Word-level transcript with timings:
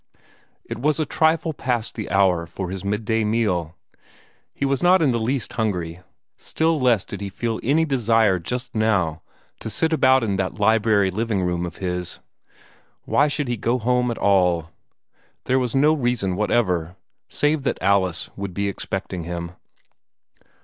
It 0.65 0.79
was 0.79 0.99
a 0.99 1.05
trifle 1.05 1.53
past 1.53 1.93
the 1.93 2.09
hour 2.09 2.47
for 2.47 2.71
his 2.71 2.83
midday 2.83 3.23
meal. 3.23 3.75
He 4.51 4.65
was 4.65 4.81
not 4.81 4.99
in 4.99 5.11
the 5.11 5.19
least 5.19 5.53
hungry; 5.53 5.99
still 6.37 6.79
less 6.79 7.05
did 7.05 7.21
he 7.21 7.29
feel 7.29 7.59
any 7.61 7.85
desire 7.85 8.39
just 8.39 8.73
now 8.73 9.21
to 9.59 9.69
sit 9.69 9.93
about 9.93 10.23
in 10.23 10.37
that 10.37 10.57
library 10.59 11.11
living 11.11 11.43
room 11.43 11.67
of 11.67 11.77
his. 11.77 12.19
Why 13.03 13.27
should 13.27 13.47
he 13.47 13.57
go 13.57 13.77
home 13.77 14.09
at 14.09 14.17
all? 14.17 14.71
There 15.43 15.59
was 15.59 15.75
no 15.75 15.93
reason 15.93 16.35
whatever 16.35 16.95
save 17.29 17.61
that 17.61 17.77
Alice 17.79 18.27
would 18.35 18.55
be 18.55 18.67
expecting 18.67 19.25
him. 19.25 19.51